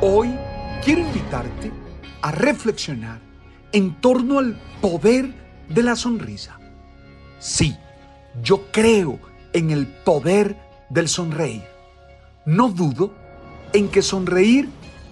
Hoy 0.00 0.32
quiero 0.84 1.00
invitarte 1.00 1.72
a 2.22 2.30
reflexionar 2.30 3.18
en 3.72 4.00
torno 4.00 4.38
al 4.38 4.56
poder 4.80 5.34
de 5.68 5.82
la 5.82 5.96
sonrisa. 5.96 6.56
Sí, 7.40 7.76
yo 8.40 8.70
creo 8.70 9.18
en 9.52 9.72
el 9.72 9.88
poder 9.88 10.56
del 10.88 11.08
sonreír. 11.08 11.64
No 12.46 12.68
dudo 12.68 13.12
en 13.72 13.88
que 13.88 14.02
sonreír 14.02 14.68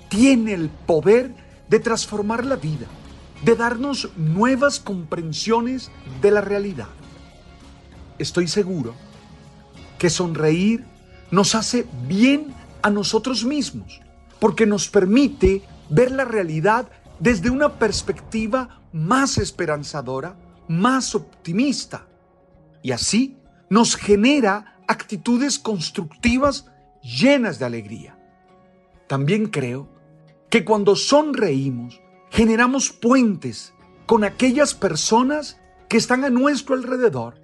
tiene 0.08 0.54
el 0.54 0.68
poder 0.68 1.34
de 1.68 1.80
transformar 1.80 2.46
la 2.46 2.54
vida, 2.54 2.86
de 3.44 3.56
darnos 3.56 4.10
nuevas 4.16 4.78
comprensiones 4.78 5.90
de 6.22 6.30
la 6.30 6.42
realidad. 6.42 6.86
Estoy 8.20 8.46
seguro 8.46 8.94
que 9.98 10.10
sonreír 10.10 10.84
nos 11.32 11.56
hace 11.56 11.86
bien 12.06 12.54
a 12.82 12.90
nosotros 12.90 13.44
mismos, 13.44 14.00
porque 14.38 14.66
nos 14.66 14.88
permite 14.88 15.62
ver 15.88 16.10
la 16.10 16.24
realidad 16.24 16.88
desde 17.18 17.50
una 17.50 17.78
perspectiva 17.78 18.82
más 18.92 19.38
esperanzadora, 19.38 20.36
más 20.68 21.14
optimista. 21.14 22.06
Y 22.82 22.92
así 22.92 23.38
nos 23.68 23.96
genera 23.96 24.78
actitudes 24.86 25.58
constructivas 25.58 26.66
llenas 27.02 27.58
de 27.58 27.64
alegría. 27.64 28.18
También 29.06 29.46
creo 29.46 29.88
que 30.50 30.64
cuando 30.64 30.96
sonreímos, 30.96 32.00
generamos 32.30 32.90
puentes 32.90 33.72
con 34.06 34.24
aquellas 34.24 34.74
personas 34.74 35.60
que 35.88 35.96
están 35.96 36.24
a 36.24 36.30
nuestro 36.30 36.74
alrededor 36.74 37.40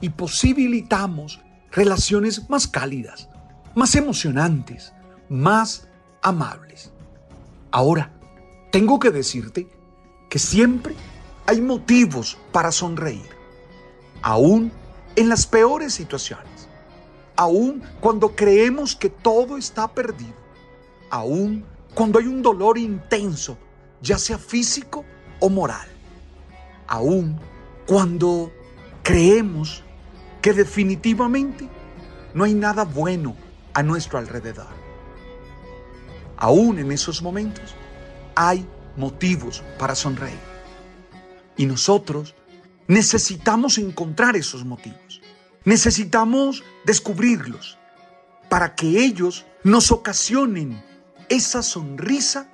y 0.00 0.10
posibilitamos 0.10 1.40
relaciones 1.70 2.48
más 2.48 2.66
cálidas, 2.66 3.28
más 3.74 3.94
emocionantes, 3.94 4.92
más 5.28 5.87
amables. 6.22 6.90
Ahora, 7.70 8.12
tengo 8.70 8.98
que 8.98 9.10
decirte 9.10 9.68
que 10.28 10.38
siempre 10.38 10.94
hay 11.46 11.60
motivos 11.60 12.38
para 12.52 12.72
sonreír, 12.72 13.28
aún 14.22 14.70
en 15.16 15.28
las 15.28 15.46
peores 15.46 15.94
situaciones, 15.94 16.68
aún 17.36 17.82
cuando 18.00 18.34
creemos 18.34 18.94
que 18.94 19.08
todo 19.08 19.56
está 19.56 19.88
perdido, 19.88 20.34
aún 21.10 21.64
cuando 21.94 22.18
hay 22.18 22.26
un 22.26 22.42
dolor 22.42 22.78
intenso, 22.78 23.56
ya 24.02 24.18
sea 24.18 24.38
físico 24.38 25.04
o 25.40 25.48
moral, 25.48 25.88
aún 26.86 27.38
cuando 27.86 28.52
creemos 29.02 29.82
que 30.42 30.52
definitivamente 30.52 31.68
no 32.34 32.44
hay 32.44 32.54
nada 32.54 32.84
bueno 32.84 33.34
a 33.72 33.82
nuestro 33.82 34.18
alrededor. 34.18 34.87
Aún 36.38 36.78
en 36.78 36.92
esos 36.92 37.20
momentos 37.20 37.74
hay 38.34 38.64
motivos 38.96 39.62
para 39.78 39.94
sonreír. 39.94 40.38
Y 41.56 41.66
nosotros 41.66 42.34
necesitamos 42.86 43.76
encontrar 43.78 44.36
esos 44.36 44.64
motivos. 44.64 45.20
Necesitamos 45.64 46.62
descubrirlos 46.86 47.76
para 48.48 48.74
que 48.74 49.04
ellos 49.04 49.44
nos 49.64 49.90
ocasionen 49.90 50.82
esa 51.28 51.62
sonrisa 51.62 52.48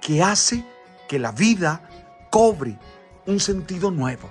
que 0.00 0.22
hace 0.22 0.64
que 1.08 1.18
la 1.18 1.32
vida 1.32 1.88
cobre 2.30 2.78
un 3.26 3.40
sentido 3.40 3.90
nuevo, 3.90 4.30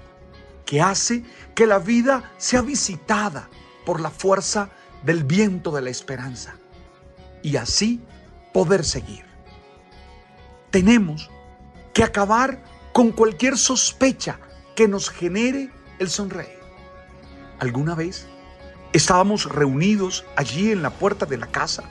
que 0.65 0.81
hace 0.81 1.25
que 1.55 1.65
la 1.65 1.79
vida 1.79 2.31
sea 2.37 2.61
visitada 2.61 3.49
por 3.85 3.99
la 3.99 4.11
fuerza 4.11 4.69
del 5.03 5.23
viento 5.23 5.71
de 5.71 5.81
la 5.81 5.89
esperanza 5.89 6.55
y 7.41 7.55
así 7.57 8.01
poder 8.53 8.83
seguir. 8.83 9.25
Tenemos 10.71 11.29
que 11.93 12.03
acabar 12.03 12.59
con 12.93 13.11
cualquier 13.11 13.57
sospecha 13.57 14.39
que 14.75 14.87
nos 14.87 15.09
genere 15.09 15.71
el 15.99 16.09
sonreír. 16.09 16.59
¿Alguna 17.59 17.95
vez 17.95 18.27
estábamos 18.93 19.45
reunidos 19.45 20.25
allí 20.35 20.71
en 20.71 20.81
la 20.81 20.91
puerta 20.91 21.25
de 21.25 21.37
la 21.37 21.47
casa 21.47 21.83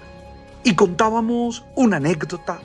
y 0.64 0.74
contábamos 0.74 1.64
una 1.76 1.98
anécdota, 1.98 2.60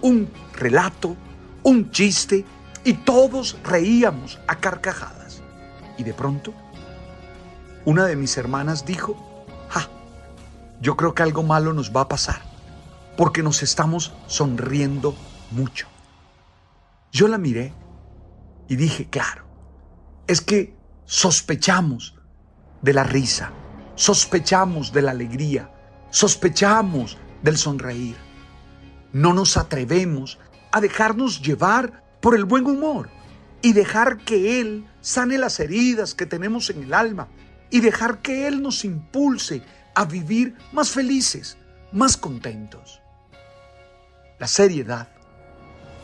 un 0.00 0.30
relato, 0.54 1.16
un 1.62 1.90
chiste 1.90 2.44
y 2.84 2.94
todos 2.94 3.58
reíamos 3.64 4.38
a 4.46 4.56
carcajadas? 4.56 5.42
Y 5.98 6.04
de 6.04 6.14
pronto, 6.14 6.54
una 7.84 8.06
de 8.06 8.16
mis 8.16 8.36
hermanas 8.36 8.86
dijo, 8.86 9.44
¡Ja! 9.68 9.88
Yo 10.80 10.96
creo 10.96 11.14
que 11.14 11.22
algo 11.22 11.42
malo 11.42 11.72
nos 11.72 11.94
va 11.94 12.02
a 12.02 12.08
pasar 12.08 12.57
porque 13.18 13.42
nos 13.42 13.64
estamos 13.64 14.12
sonriendo 14.28 15.12
mucho. 15.50 15.88
Yo 17.10 17.26
la 17.26 17.36
miré 17.36 17.74
y 18.68 18.76
dije, 18.76 19.10
claro, 19.10 19.44
es 20.28 20.40
que 20.40 20.76
sospechamos 21.04 22.14
de 22.80 22.92
la 22.92 23.02
risa, 23.02 23.50
sospechamos 23.96 24.92
de 24.92 25.02
la 25.02 25.10
alegría, 25.10 25.68
sospechamos 26.10 27.18
del 27.42 27.58
sonreír. 27.58 28.14
No 29.12 29.34
nos 29.34 29.56
atrevemos 29.56 30.38
a 30.70 30.80
dejarnos 30.80 31.42
llevar 31.42 32.04
por 32.20 32.36
el 32.36 32.44
buen 32.44 32.66
humor 32.66 33.10
y 33.62 33.72
dejar 33.72 34.18
que 34.18 34.60
Él 34.60 34.86
sane 35.00 35.38
las 35.38 35.58
heridas 35.58 36.14
que 36.14 36.26
tenemos 36.26 36.70
en 36.70 36.84
el 36.84 36.94
alma 36.94 37.26
y 37.68 37.80
dejar 37.80 38.22
que 38.22 38.46
Él 38.46 38.62
nos 38.62 38.84
impulse 38.84 39.64
a 39.96 40.04
vivir 40.04 40.56
más 40.70 40.92
felices, 40.92 41.58
más 41.90 42.16
contentos. 42.16 43.02
La 44.38 44.46
seriedad 44.46 45.08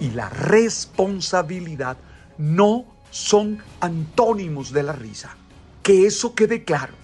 y 0.00 0.10
la 0.10 0.28
responsabilidad 0.28 1.96
no 2.36 2.84
son 3.10 3.58
antónimos 3.80 4.72
de 4.72 4.82
la 4.82 4.92
risa. 4.92 5.36
Que 5.82 6.06
eso 6.06 6.34
quede 6.34 6.64
claro. 6.64 6.94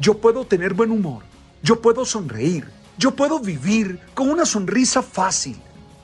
Yo 0.00 0.18
puedo 0.18 0.44
tener 0.44 0.74
buen 0.74 0.90
humor, 0.90 1.22
yo 1.62 1.80
puedo 1.80 2.04
sonreír, 2.04 2.68
yo 2.98 3.14
puedo 3.14 3.38
vivir 3.38 4.00
con 4.14 4.28
una 4.30 4.44
sonrisa 4.44 5.02
fácil 5.02 5.56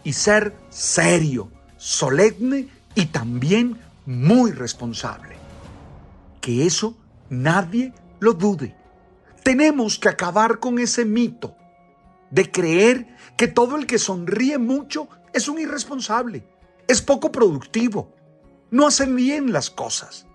y 0.05 0.13
ser 0.13 0.55
serio, 0.71 1.51
solemne 1.77 2.69
y 2.95 3.07
también 3.07 3.79
muy 4.07 4.53
responsable. 4.53 5.37
Que 6.41 6.67
eso 6.67 6.97
nadie 7.29 7.93
lo 8.21 8.35
dude. 8.35 8.77
Tenemos 9.43 9.99
que 9.99 10.09
acabar 10.09 10.61
con 10.61 10.79
ese 10.79 11.05
mito 11.05 11.58
de 12.31 12.51
creer 12.51 13.17
que 13.37 13.49
todo 13.49 13.77
el 13.77 13.87
que 13.87 13.99
sonríe 13.99 14.59
mucho 14.59 15.09
es 15.33 15.49
un 15.49 15.59
irresponsable, 15.59 16.47
es 16.87 17.03
poco 17.03 17.31
productivo, 17.31 18.15
no 18.71 18.87
hacen 18.87 19.17
bien 19.17 19.53
las 19.53 19.71
cosas. 19.71 20.27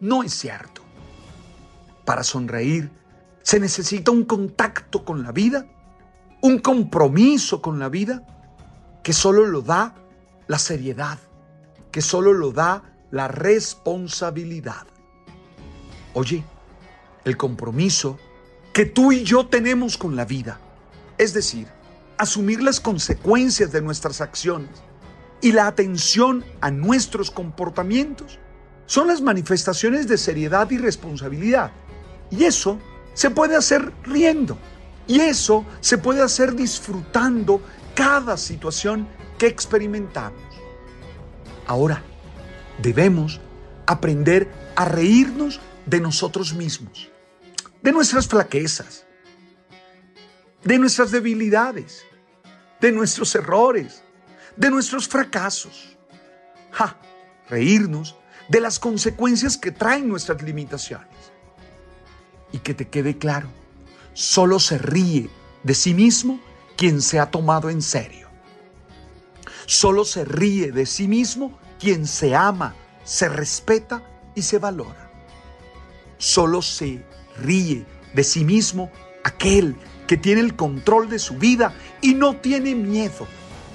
No 0.00 0.22
es 0.22 0.34
cierto. 0.34 0.82
Para 2.04 2.22
sonreír 2.22 2.90
se 3.42 3.60
necesita 3.60 4.10
un 4.10 4.24
contacto 4.24 5.04
con 5.04 5.22
la 5.22 5.32
vida, 5.32 5.66
un 6.42 6.58
compromiso 6.58 7.62
con 7.62 7.78
la 7.78 7.88
vida 7.88 8.26
que 9.02 9.12
solo 9.12 9.46
lo 9.46 9.62
da 9.62 9.94
la 10.48 10.58
seriedad, 10.58 11.18
que 11.90 12.02
solo 12.02 12.32
lo 12.32 12.52
da 12.52 12.82
la 13.10 13.28
responsabilidad. 13.28 14.86
Oye, 16.14 16.44
el 17.24 17.36
compromiso 17.36 18.18
que 18.72 18.84
tú 18.84 19.12
y 19.12 19.22
yo 19.22 19.46
tenemos 19.46 19.96
con 19.96 20.16
la 20.16 20.24
vida, 20.24 20.60
es 21.18 21.32
decir, 21.34 21.66
asumir 22.18 22.62
las 22.62 22.80
consecuencias 22.80 23.72
de 23.72 23.82
nuestras 23.82 24.20
acciones 24.20 24.70
y 25.40 25.52
la 25.52 25.66
atención 25.66 26.44
a 26.60 26.70
nuestros 26.70 27.30
comportamientos 27.30 28.38
son 28.86 29.08
las 29.08 29.20
manifestaciones 29.20 30.08
de 30.08 30.16
seriedad 30.16 30.70
y 30.70 30.78
responsabilidad. 30.78 31.72
Y 32.30 32.44
eso 32.44 32.78
se 33.14 33.30
puede 33.30 33.56
hacer 33.56 33.92
riendo. 34.04 34.58
Y 35.06 35.20
eso 35.20 35.64
se 35.80 35.98
puede 35.98 36.22
hacer 36.22 36.54
disfrutando 36.54 37.60
cada 37.94 38.36
situación 38.36 39.06
que 39.38 39.46
experimentamos. 39.46 40.40
Ahora, 41.66 42.02
debemos 42.82 43.40
aprender 43.86 44.50
a 44.74 44.84
reírnos 44.84 45.60
de 45.86 46.00
nosotros 46.00 46.54
mismos, 46.54 47.08
de 47.82 47.92
nuestras 47.92 48.26
flaquezas, 48.26 49.05
de 50.66 50.78
nuestras 50.80 51.12
debilidades, 51.12 52.04
de 52.80 52.90
nuestros 52.90 53.34
errores, 53.36 54.02
de 54.56 54.68
nuestros 54.68 55.06
fracasos. 55.06 55.96
Ja, 56.72 56.98
reírnos 57.48 58.16
de 58.48 58.60
las 58.60 58.80
consecuencias 58.80 59.56
que 59.56 59.70
traen 59.70 60.08
nuestras 60.08 60.42
limitaciones. 60.42 61.08
Y 62.52 62.58
que 62.58 62.74
te 62.74 62.88
quede 62.88 63.16
claro, 63.16 63.48
solo 64.12 64.58
se 64.58 64.78
ríe 64.78 65.30
de 65.62 65.74
sí 65.74 65.94
mismo 65.94 66.40
quien 66.76 67.00
se 67.00 67.20
ha 67.20 67.30
tomado 67.30 67.70
en 67.70 67.80
serio. 67.80 68.28
Solo 69.66 70.04
se 70.04 70.24
ríe 70.24 70.72
de 70.72 70.86
sí 70.86 71.06
mismo 71.06 71.58
quien 71.78 72.06
se 72.08 72.34
ama, 72.34 72.74
se 73.04 73.28
respeta 73.28 74.02
y 74.34 74.42
se 74.42 74.58
valora. 74.58 75.12
Solo 76.18 76.60
se 76.60 77.04
ríe 77.36 77.86
de 78.14 78.24
sí 78.24 78.44
mismo 78.44 78.90
aquel 79.22 79.76
que 80.06 80.16
tiene 80.16 80.40
el 80.40 80.56
control 80.56 81.08
de 81.08 81.18
su 81.18 81.34
vida 81.34 81.74
y 82.00 82.14
no 82.14 82.36
tiene 82.36 82.74
miedo 82.74 83.26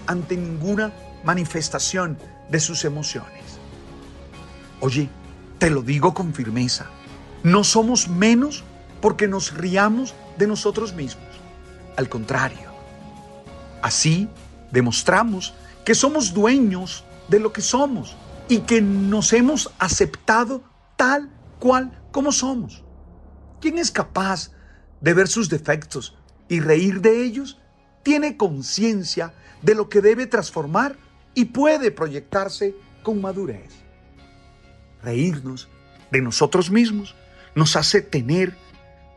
ante 0.07 0.35
ninguna 0.37 0.93
manifestación 1.23 2.17
de 2.49 2.59
sus 2.59 2.85
emociones. 2.85 3.43
Oye, 4.79 5.09
te 5.57 5.69
lo 5.69 5.81
digo 5.81 6.13
con 6.13 6.33
firmeza, 6.33 6.87
no 7.43 7.63
somos 7.63 8.07
menos 8.07 8.63
porque 8.99 9.27
nos 9.27 9.53
riamos 9.53 10.15
de 10.37 10.47
nosotros 10.47 10.93
mismos. 10.93 11.27
Al 11.97 12.09
contrario, 12.09 12.71
así 13.81 14.27
demostramos 14.71 15.53
que 15.85 15.95
somos 15.95 16.33
dueños 16.33 17.03
de 17.27 17.39
lo 17.39 17.51
que 17.53 17.61
somos 17.61 18.15
y 18.47 18.59
que 18.59 18.81
nos 18.81 19.33
hemos 19.33 19.71
aceptado 19.79 20.63
tal 20.95 21.29
cual 21.59 21.91
como 22.11 22.31
somos. 22.31 22.83
¿Quién 23.59 23.77
es 23.77 23.91
capaz 23.91 24.51
de 24.99 25.13
ver 25.13 25.27
sus 25.27 25.49
defectos 25.49 26.15
y 26.51 26.59
reír 26.59 26.99
de 26.99 27.23
ellos? 27.23 27.57
Tiene 28.03 28.35
conciencia 28.35 29.33
de 29.61 29.73
lo 29.73 29.87
que 29.87 30.01
debe 30.01 30.27
transformar 30.27 30.97
y 31.33 31.45
puede 31.45 31.91
proyectarse 31.91 32.75
con 33.03 33.21
madurez. 33.21 33.71
Reírnos 35.01 35.69
de 36.11 36.21
nosotros 36.21 36.69
mismos 36.69 37.15
nos 37.55 37.77
hace 37.77 38.01
tener 38.01 38.57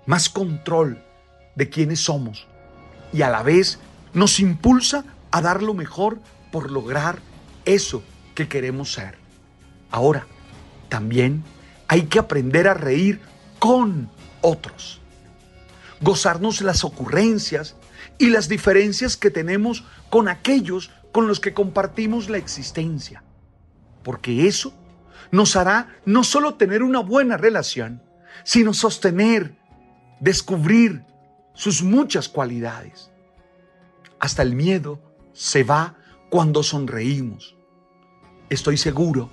más 0.06 0.28
control 0.28 1.02
de 1.56 1.69
quiénes 1.69 1.98
somos 1.98 2.46
y 3.12 3.22
a 3.22 3.31
la 3.31 3.42
vez 3.42 3.81
nos 4.12 4.38
impulsa 4.38 5.04
a 5.32 5.42
dar 5.42 5.60
lo 5.60 5.75
mejor 5.75 6.20
por 6.52 6.70
lograr 6.70 7.19
eso 7.64 8.04
que 8.36 8.46
queremos 8.46 8.92
ser. 8.92 9.19
Ahora, 9.90 10.28
también 10.88 11.42
hay 11.88 12.02
que 12.02 12.20
aprender 12.20 12.69
a 12.69 12.75
reír 12.75 13.20
con 13.58 14.08
otros, 14.40 15.00
gozarnos 16.00 16.61
las 16.61 16.85
ocurrencias 16.85 17.76
y 18.19 18.31
las 18.31 18.49
diferencias 18.49 19.17
que 19.17 19.31
tenemos 19.31 19.85
con 20.11 20.29
aquellos 20.29 20.91
con 21.12 21.29
los 21.29 21.41
que 21.41 21.55
compartimos 21.55 22.29
la 22.29 22.38
existencia, 22.38 23.23
porque 24.02 24.49
eso 24.49 24.75
nos 25.31 25.56
hará 25.56 25.96
no 26.05 26.25
solo 26.25 26.55
tener 26.55 26.82
una 26.82 27.00
buena 27.00 27.37
relación, 27.37 28.02
sino 28.43 28.75
sostener, 28.75 29.56
descubrir 30.20 31.05
sus 31.55 31.82
muchas 31.82 32.29
cualidades. 32.29 33.11
Hasta 34.19 34.43
el 34.43 34.55
miedo 34.55 35.00
se 35.32 35.64
va 35.64 35.96
cuando 36.31 36.62
sonreímos. 36.62 37.56
Estoy 38.50 38.76
seguro 38.76 39.31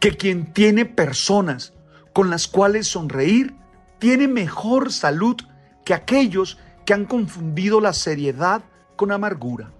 que 0.00 0.16
quien 0.16 0.52
tiene 0.52 0.84
personas 0.84 1.72
con 2.12 2.30
las 2.30 2.48
cuales 2.48 2.88
sonreír 2.88 3.54
tiene 3.98 4.28
mejor 4.28 4.92
salud 4.92 5.36
que 5.84 5.94
aquellos 5.94 6.58
que 6.84 6.94
han 6.94 7.04
confundido 7.04 7.80
la 7.80 7.92
seriedad 7.92 8.62
con 8.96 9.12
amargura. 9.12 9.70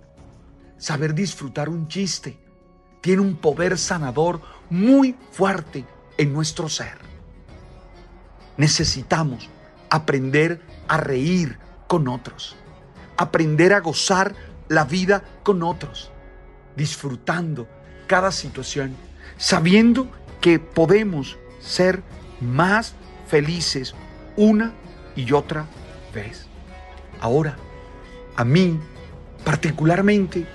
Saber 0.78 1.14
disfrutar 1.14 1.68
un 1.68 1.88
chiste 1.88 2.38
tiene 3.00 3.22
un 3.22 3.36
poder 3.36 3.78
sanador 3.78 4.40
muy 4.68 5.16
fuerte 5.32 5.84
en 6.16 6.32
nuestro 6.32 6.68
ser. 6.68 6.98
Necesitamos 8.56 9.48
aprender 9.88 10.62
a 10.88 10.98
reír 10.98 11.58
con 11.86 12.08
otros, 12.08 12.56
aprender 13.16 13.72
a 13.72 13.80
gozar 13.80 14.34
la 14.68 14.84
vida 14.84 15.24
con 15.42 15.62
otros, 15.62 16.10
disfrutando 16.76 17.66
cada 18.06 18.30
situación, 18.30 18.94
sabiendo 19.36 20.10
que 20.40 20.58
podemos 20.58 21.38
ser 21.60 22.02
más 22.40 22.94
felices 23.26 23.94
una 24.36 24.72
y 25.16 25.32
otra 25.32 25.62
vez. 25.62 25.79
Ahora, 27.20 27.56
a 28.36 28.44
mí 28.44 28.78
particularmente 29.44 30.46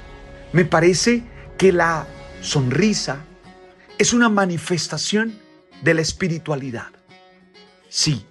me 0.54 0.66
parece 0.66 1.24
que 1.58 1.72
la 1.72 2.08
sonrisa 2.42 3.26
es 3.98 4.14
una 4.14 4.30
manifestación 4.30 5.40
de 5.82 5.94
la 5.94 6.02
espiritualidad. 6.02 6.90
Sí, 7.90 8.26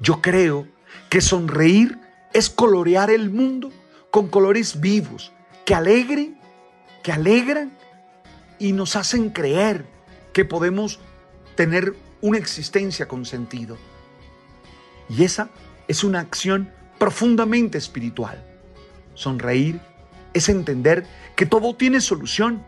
yo 0.00 0.20
creo 0.20 0.66
que 1.10 1.20
sonreír 1.20 1.98
es 2.32 2.50
colorear 2.50 3.10
el 3.10 3.30
mundo 3.30 3.70
con 4.10 4.28
colores 4.28 4.80
vivos 4.80 5.32
que 5.64 5.74
alegren, 5.74 6.40
que 7.02 7.12
alegran 7.12 7.76
y 8.58 8.72
nos 8.72 8.96
hacen 8.96 9.30
creer 9.30 9.86
que 10.32 10.44
podemos 10.44 10.98
tener 11.54 11.94
una 12.20 12.38
existencia 12.38 13.06
con 13.06 13.24
sentido. 13.24 13.76
Y 15.08 15.24
esa 15.24 15.50
es 15.88 16.04
una 16.04 16.20
acción 16.20 16.70
profundamente 16.98 17.78
espiritual. 17.78 18.42
Sonreír 19.14 19.80
es 20.34 20.48
entender 20.48 21.06
que 21.34 21.46
todo 21.46 21.74
tiene 21.74 22.00
solución 22.00 22.64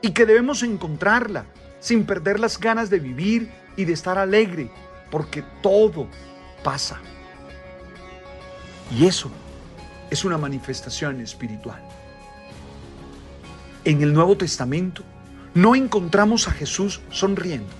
y 0.00 0.10
que 0.10 0.26
debemos 0.26 0.62
encontrarla 0.62 1.46
sin 1.80 2.04
perder 2.04 2.40
las 2.40 2.58
ganas 2.58 2.90
de 2.90 2.98
vivir 2.98 3.50
y 3.76 3.84
de 3.84 3.92
estar 3.92 4.18
alegre, 4.18 4.70
porque 5.10 5.44
todo 5.62 6.08
pasa. 6.62 7.00
Y 8.90 9.06
eso 9.06 9.30
es 10.10 10.24
una 10.24 10.38
manifestación 10.38 11.20
espiritual. 11.20 11.80
En 13.84 14.02
el 14.02 14.12
Nuevo 14.12 14.36
Testamento 14.36 15.02
no 15.54 15.74
encontramos 15.74 16.48
a 16.48 16.52
Jesús 16.52 17.00
sonriendo. 17.10 17.72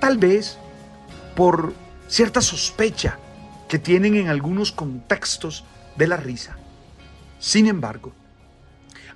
Tal 0.00 0.18
vez 0.18 0.58
por 1.34 1.72
cierta 2.08 2.40
sospecha 2.40 3.18
que 3.68 3.78
tienen 3.78 4.16
en 4.16 4.28
algunos 4.28 4.72
contextos 4.72 5.64
de 5.96 6.06
la 6.06 6.16
risa. 6.16 6.56
Sin 7.38 7.66
embargo, 7.66 8.12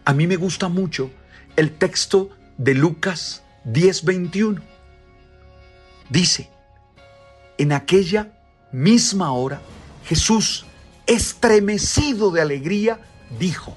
a 0.05 0.13
mí 0.13 0.27
me 0.27 0.37
gusta 0.37 0.69
mucho 0.69 1.11
el 1.57 1.73
texto 1.73 2.31
de 2.59 2.75
Lucas 2.75 3.43
10:21. 3.65 4.63
Dice, 6.09 6.51
en 7.59 7.73
aquella 7.73 8.33
misma 8.73 9.33
hora, 9.33 9.61
Jesús, 10.05 10.67
estremecido 11.07 12.31
de 12.31 12.41
alegría, 12.41 13.01
dijo, 13.39 13.77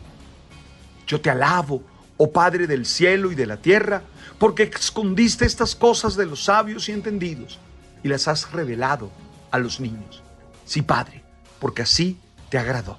yo 1.07 1.21
te 1.21 1.29
alabo, 1.29 1.83
oh 2.17 2.31
Padre 2.31 2.67
del 2.67 2.85
cielo 2.85 3.31
y 3.31 3.35
de 3.35 3.45
la 3.45 3.57
tierra, 3.57 4.01
porque 4.39 4.63
escondiste 4.63 5.45
estas 5.45 5.75
cosas 5.75 6.15
de 6.15 6.25
los 6.25 6.43
sabios 6.45 6.89
y 6.89 6.91
entendidos 6.91 7.59
y 8.03 8.07
las 8.07 8.27
has 8.27 8.51
revelado 8.51 9.11
a 9.51 9.59
los 9.59 9.79
niños. 9.79 10.23
Sí, 10.65 10.81
Padre, 10.81 11.23
porque 11.59 11.83
así 11.83 12.17
te 12.49 12.57
agradó. 12.57 12.97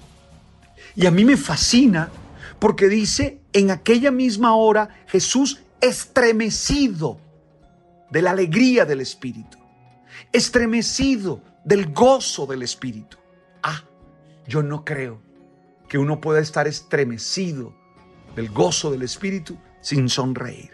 Y 0.95 1.05
a 1.05 1.11
mí 1.11 1.25
me 1.25 1.37
fascina 1.37 2.09
porque 2.59 2.87
dice, 2.87 3.39
en 3.53 3.69
aquella 3.69 4.09
misma 4.11 4.55
hora 4.55 4.89
Jesús 5.07 5.61
estremecido 5.79 7.19
de 8.09 8.21
la 8.21 8.31
alegría 8.31 8.85
del 8.85 9.01
Espíritu, 9.01 9.57
estremecido 10.31 11.41
del 11.63 11.93
gozo 11.93 12.45
del 12.47 12.63
Espíritu. 12.63 13.17
Ah, 13.61 13.83
yo 14.47 14.63
no 14.63 14.83
creo 14.85 15.21
que 15.87 15.97
uno 15.97 16.19
pueda 16.19 16.39
estar 16.39 16.67
estremecido 16.67 17.75
del 18.35 18.49
gozo 18.49 18.91
del 18.91 19.03
Espíritu 19.03 19.57
sin 19.81 20.09
sonreír. 20.09 20.71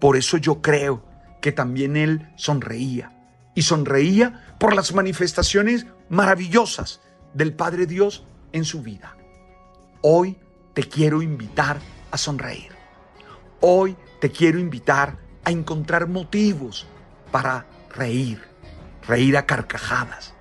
Por 0.00 0.16
eso 0.16 0.36
yo 0.36 0.60
creo 0.60 1.04
que 1.40 1.52
también 1.52 1.96
Él 1.96 2.28
sonreía. 2.36 3.10
Y 3.54 3.62
sonreía 3.62 4.42
por 4.58 4.74
las 4.74 4.92
manifestaciones 4.94 5.86
maravillosas 6.08 7.00
del 7.32 7.54
Padre 7.54 7.86
Dios 7.86 8.24
en 8.52 8.64
su 8.64 8.82
vida. 8.82 9.16
Hoy 10.02 10.36
te 10.74 10.82
quiero 10.84 11.22
invitar 11.22 11.78
a 12.10 12.18
sonreír. 12.18 12.72
Hoy 13.60 13.96
te 14.20 14.30
quiero 14.30 14.58
invitar 14.58 15.18
a 15.44 15.50
encontrar 15.50 16.08
motivos 16.08 16.86
para 17.30 17.66
reír, 17.90 18.42
reír 19.06 19.36
a 19.36 19.46
carcajadas, 19.46 20.34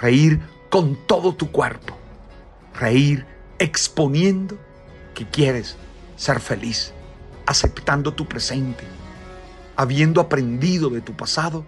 reír 0.00 0.40
con 0.70 0.96
todo 1.06 1.34
tu 1.34 1.50
cuerpo, 1.50 1.96
reír 2.74 3.26
exponiendo 3.58 4.58
que 5.14 5.28
quieres 5.28 5.76
ser 6.16 6.40
feliz, 6.40 6.92
aceptando 7.46 8.14
tu 8.14 8.26
presente, 8.26 8.84
habiendo 9.76 10.20
aprendido 10.20 10.90
de 10.90 11.00
tu 11.00 11.16
pasado 11.16 11.64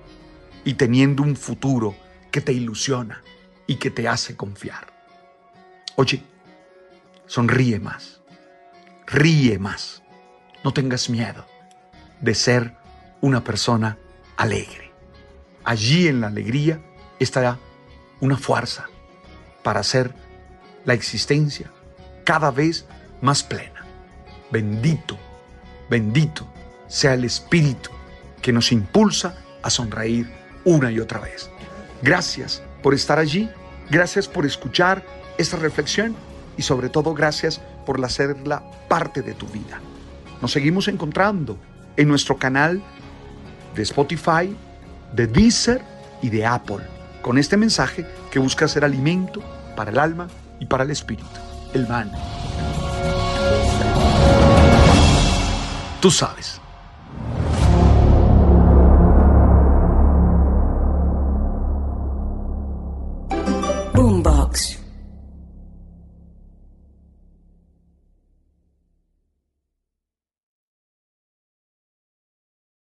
y 0.64 0.74
teniendo 0.74 1.22
un 1.22 1.36
futuro 1.36 1.94
que 2.30 2.40
te 2.40 2.52
ilusiona 2.52 3.22
y 3.66 3.76
que 3.76 3.90
te 3.90 4.08
hace 4.08 4.36
confiar. 4.36 4.86
Oye, 5.96 6.22
Sonríe 7.26 7.80
más. 7.80 8.20
Ríe 9.06 9.58
más. 9.58 10.02
No 10.64 10.72
tengas 10.72 11.10
miedo 11.10 11.44
de 12.20 12.34
ser 12.34 12.74
una 13.20 13.42
persona 13.42 13.98
alegre. 14.36 14.92
Allí 15.64 16.08
en 16.08 16.20
la 16.20 16.28
alegría 16.28 16.80
estará 17.18 17.58
una 18.20 18.36
fuerza 18.36 18.88
para 19.62 19.80
hacer 19.80 20.14
la 20.84 20.94
existencia 20.94 21.70
cada 22.24 22.50
vez 22.50 22.86
más 23.20 23.42
plena. 23.42 23.84
Bendito, 24.50 25.18
bendito 25.90 26.46
sea 26.86 27.14
el 27.14 27.24
Espíritu 27.24 27.90
que 28.40 28.52
nos 28.52 28.70
impulsa 28.70 29.36
a 29.62 29.70
sonreír 29.70 30.30
una 30.64 30.92
y 30.92 31.00
otra 31.00 31.20
vez. 31.20 31.50
Gracias 32.02 32.62
por 32.82 32.94
estar 32.94 33.18
allí, 33.18 33.50
gracias 33.90 34.28
por 34.28 34.46
escuchar 34.46 35.04
esta 35.38 35.56
reflexión 35.56 36.14
y 36.56 36.62
sobre 36.62 36.88
todo 36.88 37.14
gracias 37.14 37.60
por 37.84 38.02
hacerla 38.04 38.62
parte 38.88 39.22
de 39.22 39.34
tu 39.34 39.46
vida. 39.46 39.80
Nos 40.40 40.52
seguimos 40.52 40.88
encontrando 40.88 41.58
en 41.96 42.08
nuestro 42.08 42.36
canal 42.36 42.82
de 43.74 43.82
Spotify, 43.82 44.56
de 45.12 45.26
Deezer 45.26 45.82
y 46.22 46.30
de 46.30 46.46
Apple, 46.46 46.84
con 47.22 47.38
este 47.38 47.56
mensaje 47.56 48.06
que 48.30 48.38
busca 48.38 48.68
ser 48.68 48.84
alimento 48.84 49.42
para 49.74 49.90
el 49.90 49.98
alma 49.98 50.28
y 50.60 50.66
para 50.66 50.84
el 50.84 50.90
espíritu, 50.90 51.28
el 51.74 51.86
man. 51.86 52.10
Tú 56.00 56.10
sabes. 56.10 56.60